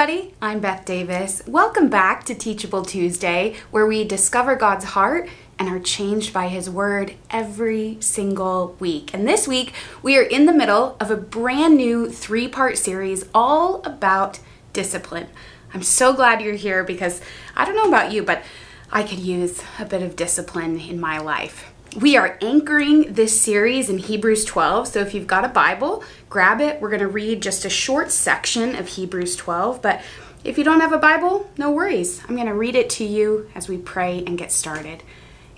[0.00, 0.34] everybody.
[0.40, 1.42] I'm Beth Davis.
[1.46, 6.70] Welcome back to Teachable Tuesday, where we discover God's heart and are changed by His
[6.70, 9.12] Word every single week.
[9.12, 13.26] And this week, we are in the middle of a brand new three part series
[13.34, 14.38] all about
[14.72, 15.26] discipline.
[15.74, 17.20] I'm so glad you're here because
[17.54, 18.42] I don't know about you, but
[18.90, 21.70] I could use a bit of discipline in my life.
[22.00, 24.88] We are anchoring this series in Hebrews 12.
[24.88, 26.80] So if you've got a Bible, grab it.
[26.80, 29.82] We're going to read just a short section of Hebrews 12.
[29.82, 30.00] But
[30.42, 32.22] if you don't have a Bible, no worries.
[32.26, 35.02] I'm going to read it to you as we pray and get started.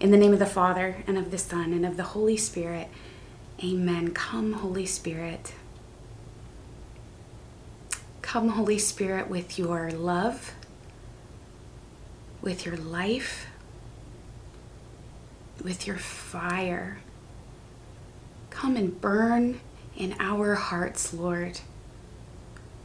[0.00, 2.88] In the name of the Father, and of the Son, and of the Holy Spirit.
[3.62, 4.12] Amen.
[4.12, 5.54] Come, Holy Spirit.
[8.20, 10.54] Come, Holy Spirit, with your love,
[12.40, 13.46] with your life
[15.62, 16.98] with your fire.
[18.50, 19.60] Come and burn
[20.02, 21.60] in our hearts, Lord.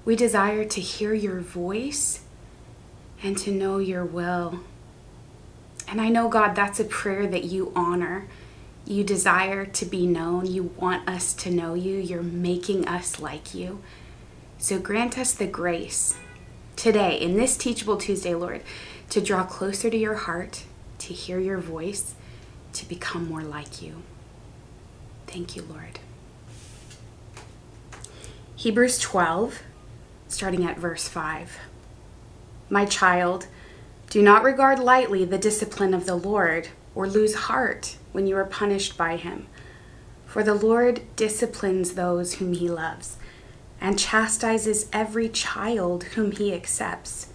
[0.05, 2.21] We desire to hear your voice
[3.23, 4.59] and to know your will.
[5.87, 8.27] And I know, God, that's a prayer that you honor.
[8.85, 10.45] You desire to be known.
[10.45, 11.97] You want us to know you.
[11.97, 13.81] You're making us like you.
[14.59, 16.15] So grant us the grace
[16.75, 18.61] today, in this Teachable Tuesday, Lord,
[19.09, 20.65] to draw closer to your heart,
[20.99, 22.13] to hear your voice,
[22.73, 24.03] to become more like you.
[25.25, 25.99] Thank you, Lord.
[28.57, 29.61] Hebrews 12,
[30.27, 31.59] starting at verse 5.
[32.71, 33.45] My child,
[34.09, 38.45] do not regard lightly the discipline of the Lord or lose heart when you are
[38.45, 39.45] punished by him.
[40.25, 43.17] For the Lord disciplines those whom he loves
[43.79, 47.27] and chastises every child whom he accepts.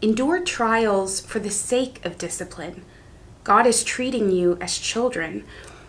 [0.00, 2.84] Endure trials for the sake of discipline
[3.42, 5.42] God is treating you as children.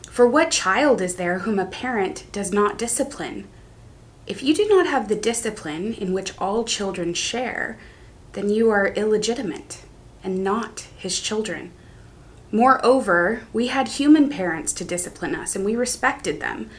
[0.10, 3.48] For what child is there whom a parent does not discipline?
[4.32, 7.78] If you do not have the discipline in which all children share,
[8.32, 9.82] then you are illegitimate
[10.24, 11.74] and not his children.
[12.50, 16.70] Moreover, we had human parents to discipline us, and we respected them.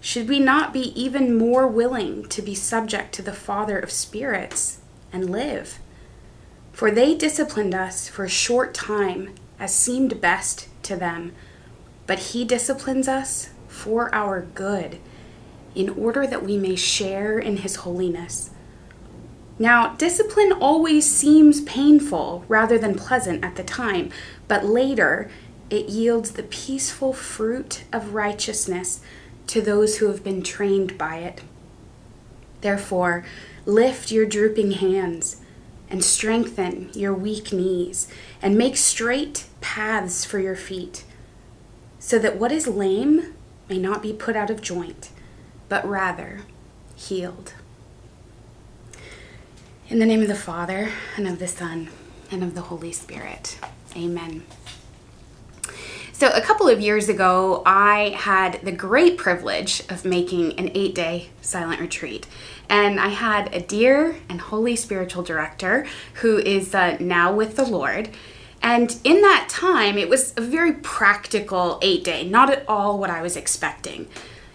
[0.00, 4.78] Should we not be even more willing to be subject to the Father of spirits
[5.12, 5.80] and live?
[6.72, 11.32] For they disciplined us for a short time as seemed best to them,
[12.06, 15.00] but He disciplines us for our good,
[15.74, 18.50] in order that we may share in His holiness.
[19.58, 24.10] Now, discipline always seems painful rather than pleasant at the time,
[24.48, 25.30] but later
[25.70, 29.00] it yields the peaceful fruit of righteousness
[29.46, 31.42] to those who have been trained by it.
[32.60, 33.24] Therefore,
[33.66, 35.40] lift your drooping hands
[35.88, 38.08] and strengthen your weak knees,
[38.42, 41.04] and make straight paths for your feet,
[41.98, 43.34] so that what is lame
[43.68, 45.10] may not be put out of joint,
[45.68, 46.40] but rather
[46.96, 47.54] healed.
[49.88, 51.90] In the name of the Father, and of the Son,
[52.30, 53.58] and of the Holy Spirit.
[53.96, 54.44] Amen.
[56.12, 60.94] So, a couple of years ago, I had the great privilege of making an eight
[60.94, 62.26] day silent retreat.
[62.68, 65.86] And I had a dear and holy spiritual director
[66.22, 68.10] who is uh, now with the Lord.
[68.62, 73.10] And in that time, it was a very practical eight day, not at all what
[73.10, 74.08] I was expecting.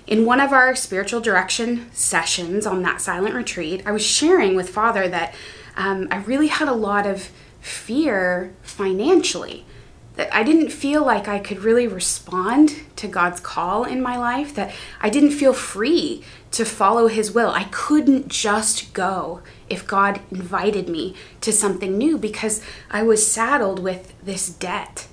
[0.09, 4.67] In one of our spiritual direction sessions on that silent retreat, I was sharing with
[4.67, 5.35] Father that
[5.77, 7.29] um, I really had a lot of
[7.61, 9.67] fear financially
[10.15, 14.55] that I didn't feel like I could really respond to God's call in my life,
[14.55, 17.51] that I didn't feel free to follow His will.
[17.51, 23.77] I couldn't just go if God invited me to something new because I was saddled
[23.77, 25.07] with this debt.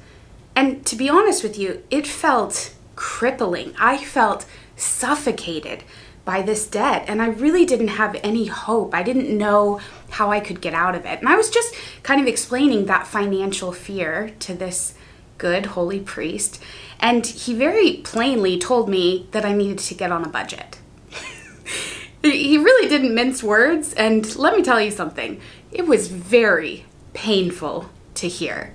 [0.56, 3.74] And to be honest with you, it felt crippling.
[3.78, 4.46] I felt
[4.76, 5.82] suffocated
[6.24, 8.94] by this debt and I really didn't have any hope.
[8.94, 11.20] I didn't know how I could get out of it.
[11.20, 14.94] And I was just kind of explaining that financial fear to this
[15.38, 16.62] good holy priest,
[16.98, 20.78] and he very plainly told me that I needed to get on a budget.
[22.22, 25.40] he really didn't mince words, and let me tell you something,
[25.70, 28.72] it was very painful to hear.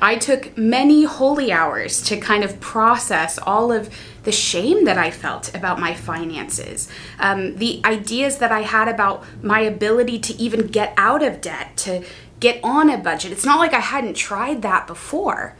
[0.00, 3.94] I took many holy hours to kind of process all of
[4.24, 6.88] the shame that I felt about my finances,
[7.18, 11.76] um, the ideas that I had about my ability to even get out of debt,
[11.78, 12.04] to
[12.40, 13.32] get on a budget.
[13.32, 15.54] It's not like I hadn't tried that before.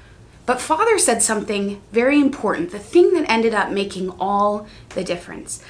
[0.44, 5.62] But Father said something very important, the thing that ended up making all the difference.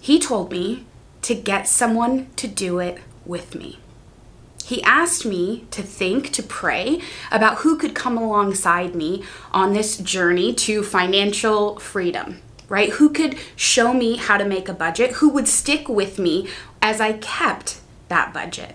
[0.00, 0.84] He told me
[1.22, 3.78] to get someone to do it with me.
[4.72, 9.98] He asked me to think, to pray about who could come alongside me on this
[9.98, 12.38] journey to financial freedom,
[12.70, 12.88] right?
[12.92, 16.48] Who could show me how to make a budget, who would stick with me
[16.80, 18.74] as I kept that budget.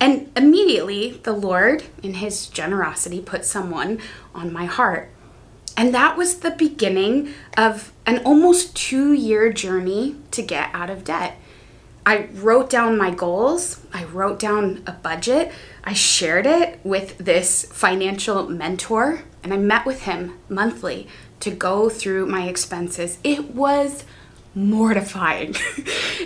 [0.00, 4.00] And immediately, the Lord, in His generosity, put someone
[4.34, 5.10] on my heart.
[5.76, 11.04] And that was the beginning of an almost two year journey to get out of
[11.04, 11.38] debt.
[12.06, 15.52] I wrote down my goals, I wrote down a budget,
[15.82, 21.08] I shared it with this financial mentor, and I met with him monthly
[21.40, 23.18] to go through my expenses.
[23.24, 24.04] It was
[24.54, 25.54] mortifying.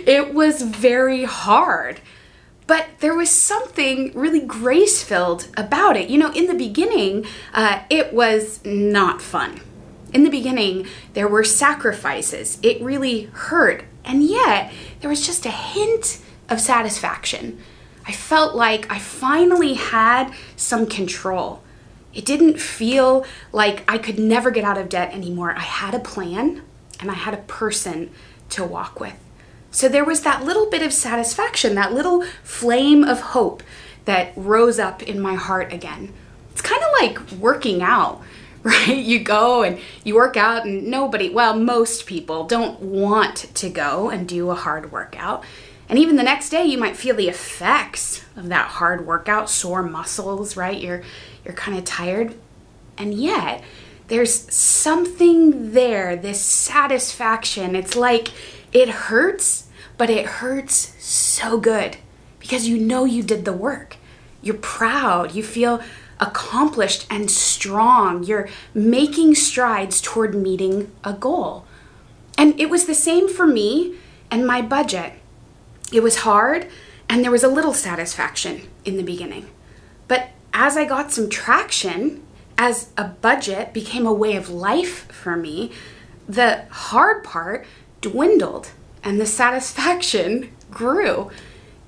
[0.05, 2.01] it was very hard.
[2.67, 6.09] But there was something really grace filled about it.
[6.09, 9.61] You know, in the beginning, uh, it was not fun.
[10.13, 12.59] In the beginning, there were sacrifices.
[12.61, 13.85] It really hurt.
[14.05, 16.19] And yet, there was just a hint
[16.49, 17.59] of satisfaction.
[18.05, 21.61] I felt like I finally had some control.
[22.13, 25.53] It didn't feel like I could never get out of debt anymore.
[25.55, 26.63] I had a plan
[26.99, 28.09] and I had a person
[28.49, 29.13] to walk with.
[29.71, 33.61] So there was that little bit of satisfaction, that little flame of hope
[34.05, 36.11] that rose up in my heart again.
[36.51, 38.21] It's kind of like working out,
[38.69, 38.97] right?
[38.97, 44.09] You go and you work out, and nobody, well, most people don't want to go
[44.09, 45.43] and do a hard workout.
[45.87, 49.81] And even the next day, you might feel the effects of that hard workout, sore
[49.81, 50.79] muscles, right?
[50.79, 51.03] You're
[51.43, 52.35] you're kind of tired.
[52.97, 53.63] And yet,
[54.07, 57.75] there's something there, this satisfaction.
[57.75, 58.29] It's like
[58.71, 59.67] it hurts,
[59.97, 61.97] but it hurts so good
[62.39, 63.97] because you know you did the work.
[64.41, 65.81] You're proud, you feel
[66.19, 68.23] accomplished and strong.
[68.23, 71.65] You're making strides toward meeting a goal.
[72.37, 73.95] And it was the same for me
[74.31, 75.13] and my budget.
[75.91, 76.67] It was hard
[77.07, 79.49] and there was a little satisfaction in the beginning.
[80.07, 82.23] But as I got some traction,
[82.57, 85.71] as a budget became a way of life for me,
[86.27, 87.65] the hard part
[88.01, 88.71] dwindled
[89.03, 91.31] and the satisfaction grew.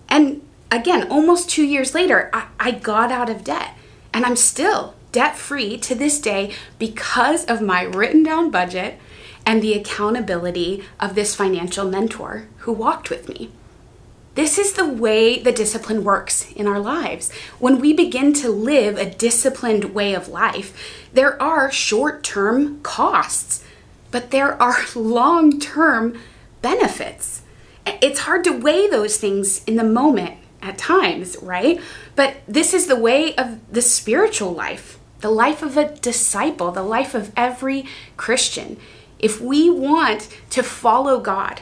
[0.09, 0.41] And
[0.71, 3.75] again, almost two years later, I, I got out of debt
[4.13, 8.99] and I'm still debt free to this day because of my written down budget
[9.45, 13.51] and the accountability of this financial mentor who walked with me.
[14.35, 17.31] This is the way the discipline works in our lives.
[17.59, 23.63] When we begin to live a disciplined way of life, there are short term costs,
[24.09, 26.17] but there are long term
[26.61, 27.41] benefits.
[27.85, 31.79] It's hard to weigh those things in the moment at times, right?
[32.15, 36.83] But this is the way of the spiritual life, the life of a disciple, the
[36.83, 37.85] life of every
[38.17, 38.77] Christian.
[39.19, 41.61] If we want to follow God,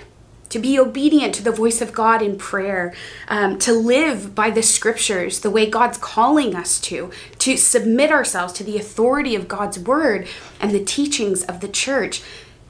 [0.49, 2.93] to be obedient to the voice of God in prayer,
[3.27, 8.53] um, to live by the scriptures the way God's calling us to, to submit ourselves
[8.53, 10.27] to the authority of God's word
[10.59, 12.23] and the teachings of the church,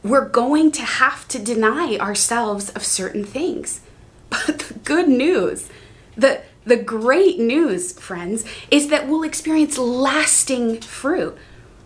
[0.04, 3.82] we're going to have to deny ourselves of certain things.
[4.30, 5.70] But the good news,
[6.20, 11.38] the the great news, friends, is that we'll experience lasting fruit.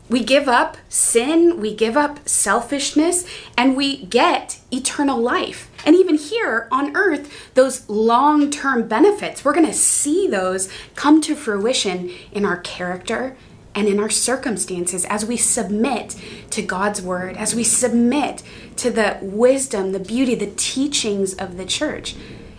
[0.10, 3.26] We give up sin, we give up selfishness,
[3.58, 5.72] and we get eternal life.
[5.86, 11.22] And even here on earth, those long term benefits, we're going to see those come
[11.22, 13.38] to fruition in our character
[13.74, 16.16] and in our circumstances as we submit
[16.52, 18.44] to God's word, as we submit
[18.78, 22.16] to the wisdom, the beauty, the teachings of the church.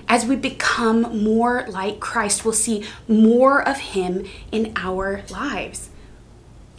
[0.08, 5.90] As we become more like Christ, we'll see more of Him in our lives.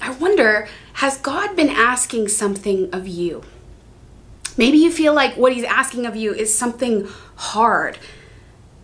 [0.02, 3.44] I wonder, has God been asking something of you?
[4.58, 7.98] Maybe you feel like what He's asking of you is something hard.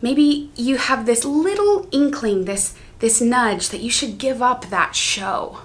[0.02, 4.96] Maybe you have this little inkling, this this nudge that you should give up that
[4.96, 5.60] show.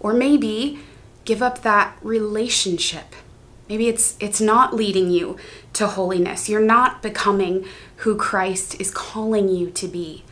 [0.00, 0.80] Or maybe
[1.24, 3.14] give up that relationship.
[3.68, 5.36] Maybe it's it's not leading you
[5.74, 6.48] to holiness.
[6.48, 10.24] You're not becoming who Christ is calling you to be.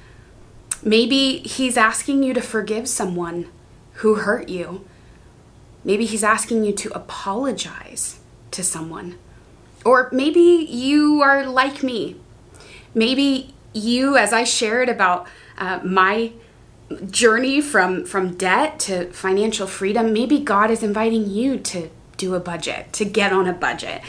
[0.83, 3.49] Maybe he's asking you to forgive someone
[3.95, 4.87] who hurt you.
[5.85, 8.19] Maybe he's asking you to apologize
[8.51, 9.19] to someone.
[9.85, 12.17] Or maybe you are like me.
[12.95, 15.27] Maybe you, as I shared about
[15.59, 16.33] uh, my
[17.11, 22.41] journey from from debt to financial freedom maybe god is inviting you to do a
[22.41, 24.03] budget to get on a budget.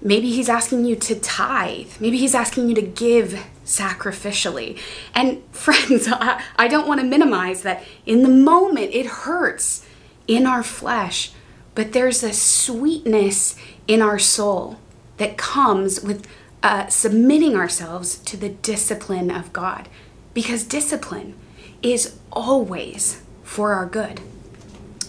[0.00, 1.92] Maybe he's asking you to tithe.
[1.98, 4.78] Maybe he's asking you to give sacrificially.
[5.14, 9.86] And friends i, I don't want to minimize that in the moment it hurts
[10.26, 11.32] in our flesh
[11.74, 13.56] but there's a sweetness
[13.88, 14.78] in our soul
[15.16, 16.26] that comes with
[16.62, 19.88] uh, submitting ourselves to the discipline of god.
[20.32, 21.34] Because discipline
[21.82, 24.20] is always for our good.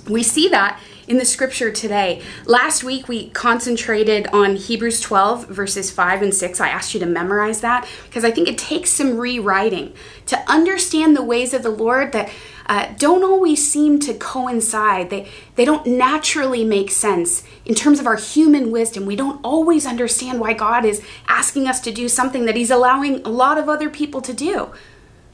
[0.09, 2.21] We see that in the scripture today.
[2.45, 6.59] Last week we concentrated on Hebrews 12, verses 5 and 6.
[6.59, 9.93] I asked you to memorize that because I think it takes some rewriting
[10.27, 12.29] to understand the ways of the Lord that
[12.67, 15.09] uh, don't always seem to coincide.
[15.09, 19.05] They, they don't naturally make sense in terms of our human wisdom.
[19.05, 23.23] We don't always understand why God is asking us to do something that He's allowing
[23.23, 24.71] a lot of other people to do.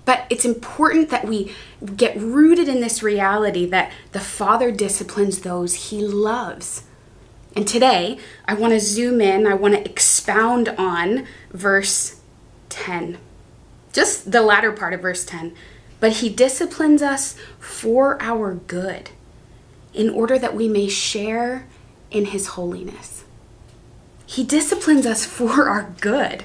[0.06, 1.54] But it's important that we
[1.96, 6.84] get rooted in this reality that the Father disciplines those he loves.
[7.56, 8.18] And today,
[8.48, 12.22] I want to zoom in, I want to expound on verse
[12.70, 13.18] 10.
[13.94, 15.54] Just the latter part of verse 10.
[16.00, 19.12] But he disciplines us for our good,
[19.94, 21.68] in order that we may share
[22.10, 23.26] in his holiness.
[24.26, 26.44] He disciplines us for our good,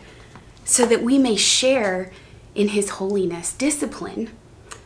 [0.64, 2.10] so that we may share
[2.56, 3.52] in his holiness.
[3.52, 4.30] Discipline,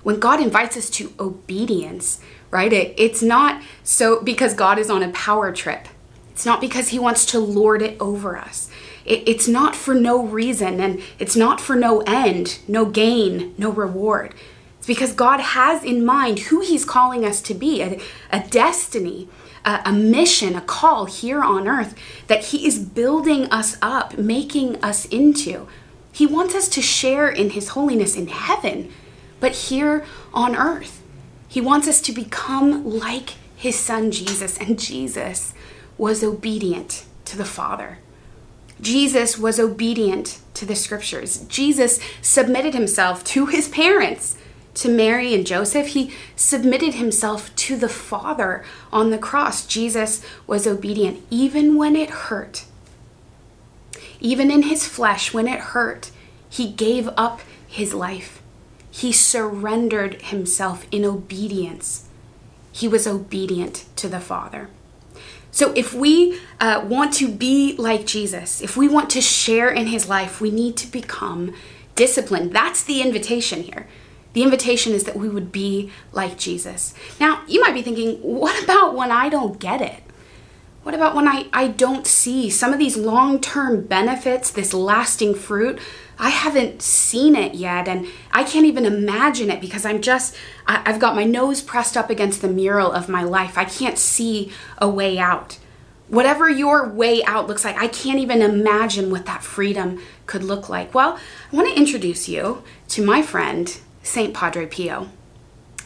[0.03, 2.73] when God invites us to obedience, right?
[2.73, 5.89] It, it's not so because God is on a power trip.
[6.33, 8.71] It's not because he wants to lord it over us.
[9.05, 13.71] It, it's not for no reason and it's not for no end, no gain, no
[13.71, 14.35] reward.
[14.79, 18.01] It's because God has in mind who he's calling us to be, a,
[18.33, 19.29] a destiny,
[19.65, 21.95] a, a mission, a call here on earth
[22.29, 25.69] that he is building us up, making us into.
[26.21, 28.93] He wants us to share in His holiness in heaven,
[29.41, 31.03] but here on earth.
[31.49, 35.55] He wants us to become like His Son Jesus, and Jesus
[35.97, 38.01] was obedient to the Father.
[38.83, 41.47] Jesus was obedient to the scriptures.
[41.49, 44.37] Jesus submitted himself to his parents,
[44.75, 45.87] to Mary and Joseph.
[45.87, 48.63] He submitted himself to the Father
[48.93, 49.65] on the cross.
[49.65, 52.67] Jesus was obedient even when it hurt.
[54.21, 56.11] Even in his flesh, when it hurt,
[56.49, 58.43] he gave up his life.
[58.91, 62.09] He surrendered himself in obedience.
[62.73, 64.69] He was obedient to the Father.
[65.53, 69.89] So, if we uh, want to be like Jesus, if we want to share in
[69.89, 71.55] his life, we need to become
[71.97, 72.53] disciplined.
[72.53, 73.89] That's the invitation here.
[74.33, 76.95] The invitation is that we would be like Jesus.
[77.19, 80.03] Now, you might be thinking, what about when I don't get it?
[80.91, 85.37] What about when I, I don't see some of these long term benefits, this lasting
[85.37, 85.79] fruit?
[86.19, 90.35] I haven't seen it yet, and I can't even imagine it because I'm just,
[90.67, 93.57] I, I've got my nose pressed up against the mural of my life.
[93.57, 95.61] I can't see a way out.
[96.09, 100.69] Whatever your way out looks like, I can't even imagine what that freedom could look
[100.69, 100.93] like.
[100.93, 101.21] Well,
[101.53, 104.35] I want to introduce you to my friend, St.
[104.35, 105.09] Padre Pio.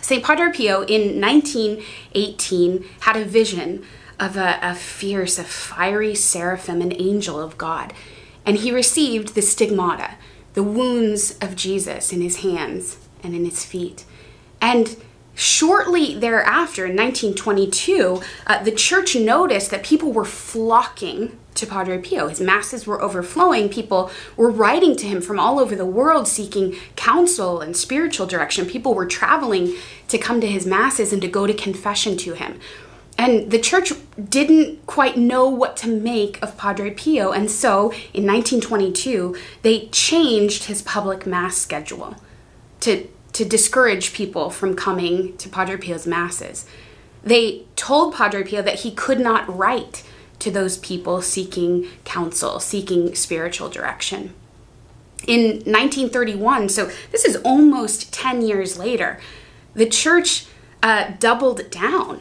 [0.01, 0.25] St.
[0.25, 3.85] Padre Pio in 1918 had a vision
[4.19, 7.93] of a, a fierce, a fiery seraphim, an angel of God.
[8.47, 10.15] And he received the stigmata,
[10.55, 14.05] the wounds of Jesus in his hands and in his feet.
[14.61, 14.97] And
[15.35, 22.29] shortly thereafter, in 1922, uh, the church noticed that people were flocking to Padre Pio.
[22.29, 23.69] His masses were overflowing.
[23.69, 28.67] People were writing to him from all over the world seeking counsel and spiritual direction.
[28.67, 29.77] People were traveling
[30.09, 32.59] to come to his masses and to go to confession to him.
[33.17, 33.93] And the church
[34.29, 40.65] didn't quite know what to make of Padre Pio, and so in 1922, they changed
[40.65, 42.17] his public mass schedule
[42.81, 46.67] to, to discourage people from coming to Padre Pio's masses.
[47.23, 50.03] They told Padre Pio that he could not write
[50.41, 54.35] to those people seeking counsel, seeking spiritual direction.
[55.27, 59.19] In 1931, so this is almost 10 years later,
[59.73, 60.47] the church
[60.83, 62.21] uh, doubled down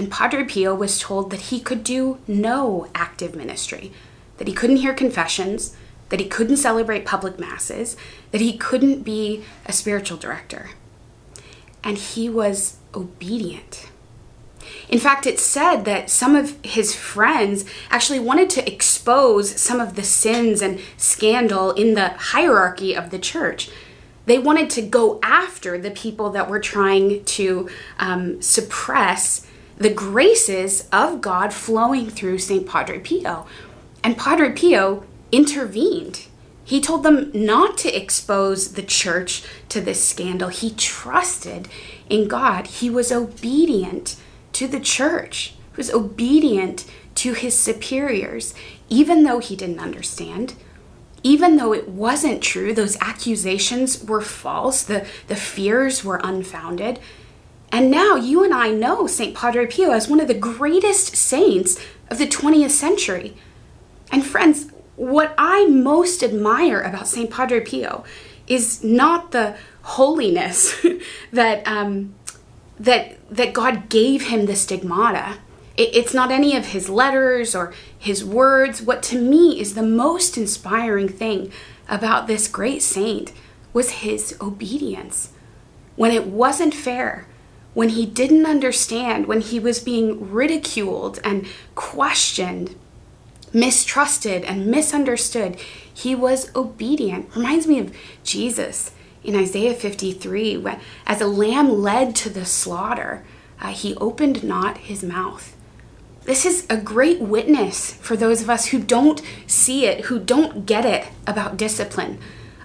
[0.00, 3.92] and Padre Pio was told that he could do no active ministry,
[4.38, 5.76] that he couldn't hear confessions,
[6.08, 7.98] that he couldn't celebrate public masses,
[8.30, 10.70] that he couldn't be a spiritual director.
[11.84, 13.90] And he was obedient.
[14.88, 19.96] In fact, it's said that some of his friends actually wanted to expose some of
[19.96, 23.68] the sins and scandal in the hierarchy of the church.
[24.24, 29.46] They wanted to go after the people that were trying to um, suppress
[29.80, 32.68] the graces of God flowing through St.
[32.68, 33.46] Padre Pio.
[34.04, 36.26] And Padre Pio intervened.
[36.62, 40.50] He told them not to expose the church to this scandal.
[40.50, 41.66] He trusted
[42.10, 42.66] in God.
[42.66, 44.16] He was obedient
[44.52, 46.84] to the church, he was obedient
[47.14, 48.52] to his superiors,
[48.88, 50.54] even though he didn't understand.
[51.22, 56.98] Even though it wasn't true, those accusations were false, the, the fears were unfounded,
[57.72, 59.34] and now you and I know St.
[59.34, 63.36] Padre Pio as one of the greatest saints of the 20th century.
[64.10, 67.30] And friends, what I most admire about St.
[67.30, 68.04] Padre Pio
[68.46, 70.84] is not the holiness
[71.32, 72.14] that um,
[72.78, 75.38] that that God gave him the stigmata.
[75.76, 78.82] It, it's not any of his letters or his words.
[78.82, 81.52] What to me is the most inspiring thing
[81.88, 83.32] about this great saint
[83.72, 85.30] was his obedience.
[85.96, 87.26] When it wasn't fair,
[87.74, 92.74] when he didn't understand, when he was being ridiculed and questioned,
[93.52, 95.56] mistrusted and misunderstood,
[95.92, 97.34] he was obedient.
[97.36, 103.24] Reminds me of Jesus in Isaiah 53 when, as a lamb led to the slaughter,
[103.60, 105.56] uh, he opened not his mouth.
[106.24, 110.66] This is a great witness for those of us who don't see it, who don't
[110.66, 112.18] get it about discipline.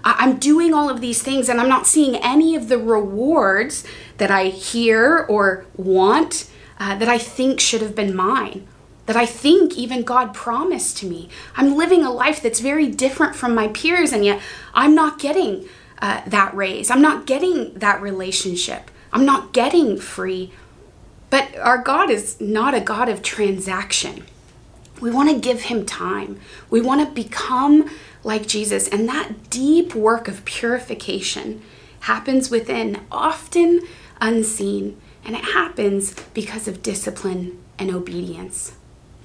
[0.06, 3.84] I'm doing all of these things and I'm not seeing any of the rewards
[4.18, 8.68] that I hear or want uh, that I think should have been mine,
[9.08, 11.30] that I think even God promised to me.
[11.58, 14.42] I'm living a life that's very different from my peers and yet
[14.76, 15.68] I'm not getting
[16.02, 16.92] uh, that raise.
[16.92, 18.92] I'm not getting that relationship.
[19.12, 20.52] I'm not getting free.
[21.32, 24.26] But our God is not a God of transaction.
[25.02, 26.40] We want to give him time.
[26.70, 27.90] We want to become
[28.24, 28.88] like Jesus.
[28.88, 31.62] And that deep work of purification
[32.02, 33.82] happens within, often
[34.22, 35.00] unseen.
[35.24, 38.74] And it happens because of discipline and obedience.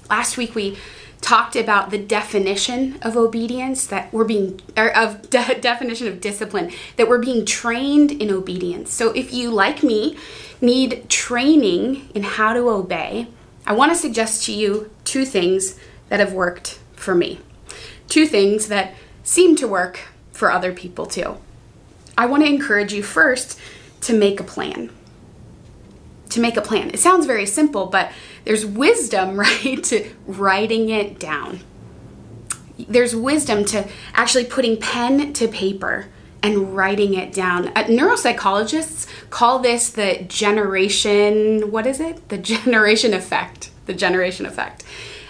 [0.09, 0.77] Last week we
[1.21, 6.73] talked about the definition of obedience that we're being or of de- definition of discipline
[6.97, 8.93] that we're being trained in obedience.
[8.93, 10.17] So if you like me
[10.61, 13.29] need training in how to obey,
[13.71, 17.39] I want to suggest to you two things that have worked for me.
[18.09, 20.01] Two things that seem to work
[20.33, 21.37] for other people too.
[22.19, 23.61] I want to encourage you first
[24.01, 24.91] to make a plan.
[26.31, 26.91] To make a plan.
[26.91, 28.11] It sounds very simple, but
[28.45, 31.61] there's wisdom, right, to writing it down.
[32.77, 36.09] There's wisdom to actually putting pen to paper
[36.43, 37.69] and writing it down.
[37.69, 42.29] Uh, neuropsychologists call this the generation, what is it?
[42.29, 43.71] The generation effect.
[43.87, 44.85] The generation effect.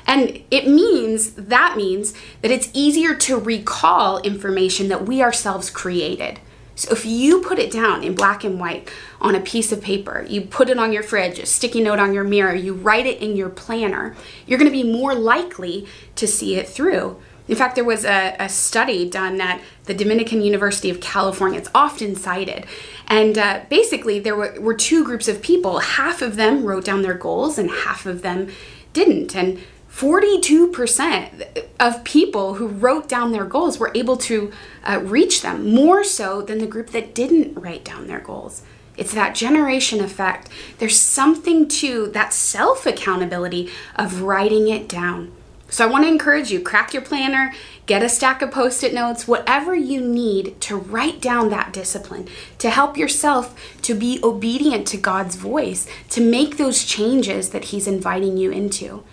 [0.07, 6.41] And it means, that means that it's easier to recall information that we ourselves created.
[6.81, 10.25] So if you put it down in black and white on a piece of paper,
[10.27, 13.21] you put it on your fridge, a sticky note on your mirror, you write it
[13.21, 17.21] in your planner, you're to be more likely to see it through.
[17.51, 21.59] In fact, there was a, a study done at the Dominican University of California.
[21.59, 22.65] It's often cited.
[23.09, 25.81] And uh, basically, there were, were two groups of people.
[25.81, 28.51] Half of them wrote down their goals, and half of them
[28.93, 29.35] didn't.
[29.35, 29.59] And
[29.93, 34.53] 42% of people who wrote down their goals were able to
[34.85, 38.63] uh, reach them, more so than the group that didn't write down their goals.
[38.97, 40.49] It's that generation effect.
[40.79, 45.33] There's something to that self accountability of writing it down.
[45.71, 47.53] So I want to encourage you crack your planner,
[47.87, 52.29] get a stack of post it notes, whatever you need to write down that discipline,
[52.59, 57.87] to help yourself to be obedient to God's voice, to make those changes that He's
[57.87, 59.05] inviting you into.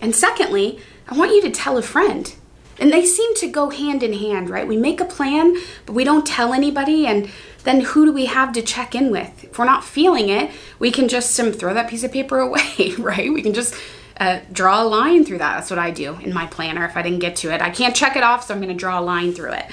[0.00, 2.34] And secondly, I want you to tell a friend.
[2.78, 4.66] And they seem to go hand in hand, right?
[4.66, 7.06] We make a plan, but we don't tell anybody.
[7.06, 7.30] And
[7.62, 9.44] then who do we have to check in with?
[9.44, 12.94] If we're not feeling it, we can just um, throw that piece of paper away,
[12.98, 13.32] right?
[13.32, 13.74] We can just
[14.18, 15.56] uh, draw a line through that.
[15.56, 17.60] That's what I do in my planner if I didn't get to it.
[17.60, 19.66] I can't check it off, so I'm going to draw a line through it.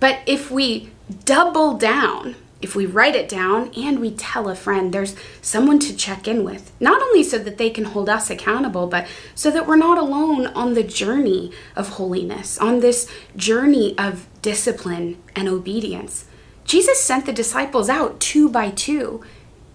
[0.00, 0.90] But if we
[1.24, 5.94] double down if we write it down and we tell a friend, there's someone to
[5.94, 6.72] check in with.
[6.80, 10.46] Not only so that they can hold us accountable, but so that we're not alone
[10.46, 13.06] on the journey of holiness, on this
[13.36, 16.24] journey of discipline and obedience.
[16.64, 19.22] Jesus sent the disciples out two by two.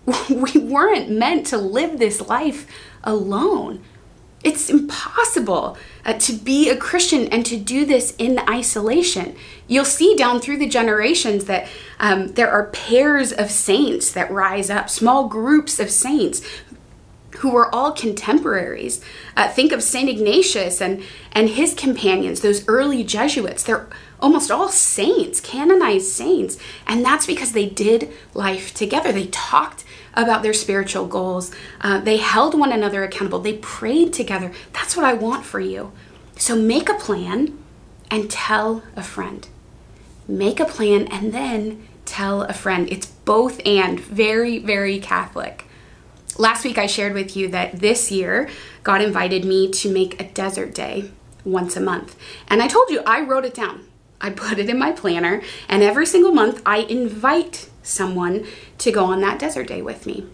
[0.30, 2.68] We weren't meant to live this life
[3.04, 3.84] alone.
[4.44, 9.36] It's impossible uh, to be a Christian and to do this in isolation.
[9.68, 11.68] You'll see down through the generations that
[12.00, 16.42] um, there are pairs of saints that rise up, small groups of saints
[17.40, 19.04] who were all contemporaries.
[19.36, 20.10] Uh, think of St.
[20.10, 23.64] Ignatius and, and his companions, those early Jesuits.
[23.64, 23.88] They're
[24.22, 26.58] almost all saints, canonized saints.
[26.88, 29.12] And that's because they did life together.
[29.12, 31.52] They talked about their spiritual goals.
[31.82, 33.40] Uh, they held one another accountable.
[33.40, 34.52] They prayed together.
[34.74, 35.92] That's what I want for you.
[36.38, 37.58] So make a plan
[38.10, 39.48] and tell a friend.
[40.28, 42.88] Make a plan and then tell a friend.
[42.92, 45.66] It's both and very, very Catholic.
[46.38, 48.50] Last week I shared with you that this year
[48.84, 51.12] God invited me to make a desert day
[51.44, 52.16] once a month.
[52.48, 53.86] And I told you I wrote it down.
[54.22, 58.46] I put it in my planner, and every single month I invite someone
[58.80, 60.26] to go on that desert day with me.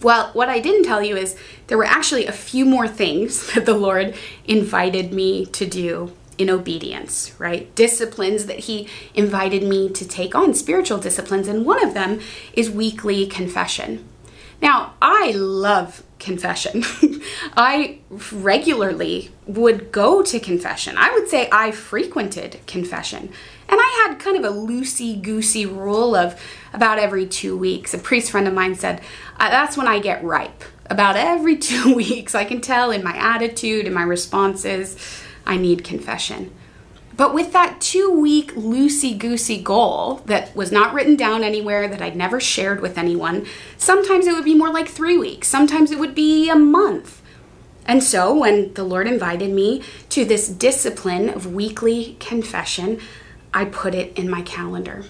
[0.00, 3.66] Well, what I didn't tell you is there were actually a few more things that
[3.66, 4.14] the Lord
[4.46, 7.74] invited me to do in obedience, right?
[7.74, 12.20] Disciplines that He invited me to take on, spiritual disciplines, and one of them
[12.52, 14.08] is weekly confession.
[14.62, 16.84] Now, I love confession.
[17.56, 20.96] I regularly would go to confession.
[20.96, 23.32] I would say I frequented confession.
[23.68, 26.40] And I had kind of a loosey goosey rule of
[26.72, 27.92] about every two weeks.
[27.92, 29.00] A priest friend of mine said,
[29.38, 30.64] uh, That's when I get ripe.
[30.86, 34.96] About every two weeks, I can tell in my attitude and my responses,
[35.46, 36.52] I need confession.
[37.18, 42.00] But with that two week loosey goosey goal that was not written down anywhere, that
[42.00, 43.44] I'd never shared with anyone,
[43.76, 47.20] sometimes it would be more like three weeks, sometimes it would be a month.
[47.86, 53.00] And so when the Lord invited me to this discipline of weekly confession,
[53.52, 55.04] I put it in my calendar.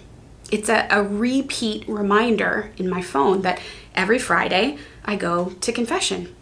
[0.51, 3.61] It's a, a repeat reminder in my phone that
[3.95, 6.35] every Friday I go to confession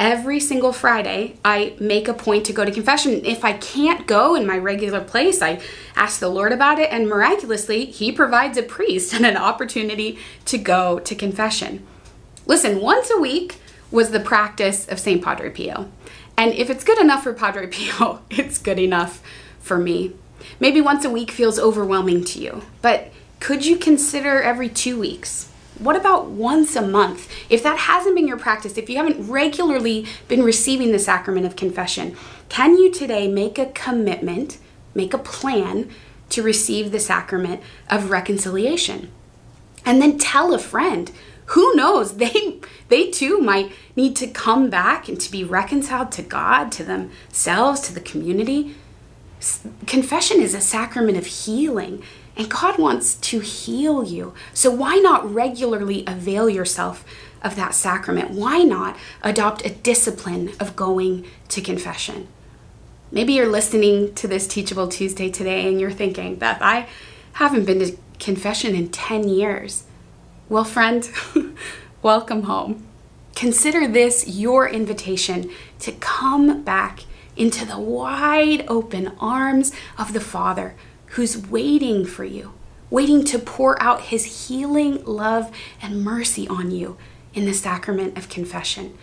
[0.00, 3.22] every single Friday, I make a point to go to confession.
[3.24, 5.60] If I can't go in my regular place, I
[5.94, 10.58] ask the Lord about it, and miraculously, He provides a priest and an opportunity to
[10.58, 11.86] go to confession.
[12.46, 13.56] Listen, once a week
[13.90, 15.22] was the practice of St.
[15.22, 15.90] Padre Pio.
[16.36, 19.22] And if it's good enough for Padre Pio, it's good enough
[19.60, 20.14] for me.
[20.58, 25.50] Maybe once a week feels overwhelming to you, but could you consider every two weeks?
[25.78, 27.26] What about once a month?
[27.48, 31.56] If that hasn't been your practice, if you haven't regularly been receiving the sacrament of
[31.56, 32.16] confession,
[32.50, 34.58] can you today make a commitment,
[34.94, 35.90] make a plan
[36.28, 39.10] to receive the sacrament of reconciliation?
[39.86, 41.10] And then tell a friend.
[41.46, 42.12] Who knows?
[42.18, 46.84] They they too might need to come back and to be reconciled to God, to
[46.84, 48.74] themselves, to the community.
[49.86, 52.02] Confession is a sacrament of healing.
[52.36, 54.34] And God wants to heal you.
[54.54, 57.04] So why not regularly avail yourself
[57.42, 58.30] of that sacrament?
[58.30, 62.28] Why not adopt a discipline of going to confession?
[63.10, 66.86] Maybe you're listening to this Teachable Tuesday today and you're thinking, Beth, I
[67.34, 69.84] haven't been to confession in 10 years.
[70.48, 71.10] Well, friend,
[72.02, 72.86] welcome home.
[73.34, 75.50] Consider this your invitation
[75.80, 77.00] to come back
[77.40, 80.74] into the wide open arms of the Father
[81.06, 82.52] who's waiting for you,
[82.90, 85.50] waiting to pour out his healing love
[85.80, 86.98] and mercy on you
[87.32, 88.96] in the sacrament of confession.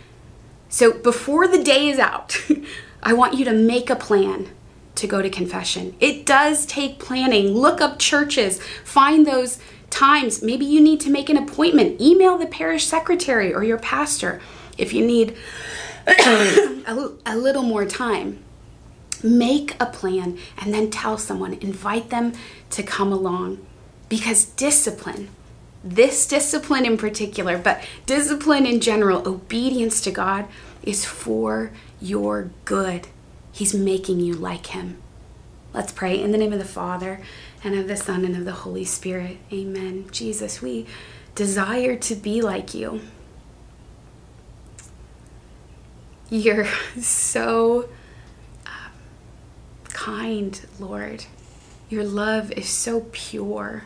[0.70, 2.38] So before the day is out,
[3.04, 4.50] I want you to make a plan
[4.96, 5.96] to go to confession.
[6.00, 7.50] It does take planning.
[7.50, 10.44] Look up churches, find those times.
[10.44, 12.00] Maybe you need to make an appointment.
[12.00, 14.42] Email the parish secretary or your pastor
[14.78, 15.36] if you need
[16.88, 18.44] a, a little more time.
[19.24, 22.34] Make a plan and then tell someone, invite them
[22.72, 23.66] to come along.
[24.10, 25.30] Because discipline,
[25.84, 30.46] this discipline in particular, but discipline in general, obedience to God
[30.84, 33.08] is for your good.
[33.52, 34.98] He's making you like Him.
[35.74, 37.20] Let's pray in the name of the Father
[37.64, 39.38] and of the Son and of the Holy Spirit.
[39.52, 40.06] Amen.
[40.12, 40.86] Jesus, we
[41.36, 43.02] desire to be like you.
[46.30, 46.68] You're
[47.00, 47.90] so
[48.66, 48.92] um,
[49.86, 51.26] kind, Lord.
[51.90, 53.86] Your love is so pure.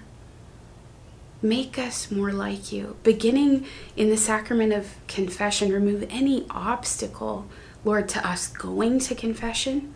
[1.43, 2.97] Make us more like you.
[3.03, 7.47] Beginning in the sacrament of confession, remove any obstacle,
[7.83, 9.93] Lord, to us going to confession,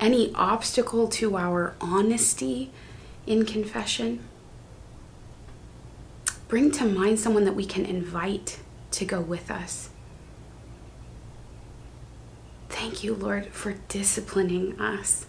[0.00, 2.70] any obstacle to our honesty
[3.26, 4.20] in confession.
[6.48, 8.60] Bring to mind someone that we can invite
[8.92, 9.90] to go with us.
[12.84, 15.24] Thank you, Lord, for disciplining us,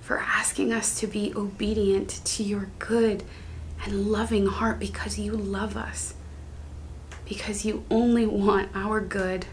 [0.00, 3.22] for asking us to be obedient to your good
[3.84, 6.14] and loving heart because you love us,
[7.26, 9.44] because you only want our good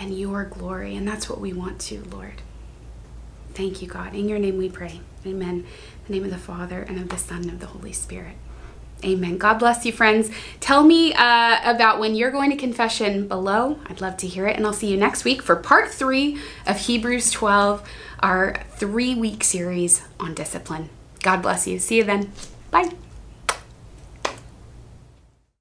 [0.00, 0.96] and your glory.
[0.96, 2.42] And that's what we want to, Lord.
[3.54, 4.12] Thank you, God.
[4.12, 5.02] In your name we pray.
[5.24, 5.58] Amen.
[5.58, 5.66] In
[6.08, 8.34] the name of the Father, and of the Son, and of the Holy Spirit.
[9.04, 9.36] Amen.
[9.38, 10.30] God bless you, friends.
[10.60, 13.78] Tell me uh, about when you're going to confession below.
[13.86, 14.56] I'd love to hear it.
[14.56, 17.88] And I'll see you next week for part three of Hebrews 12,
[18.20, 20.88] our three week series on discipline.
[21.20, 21.78] God bless you.
[21.78, 22.32] See you then.
[22.70, 22.92] Bye.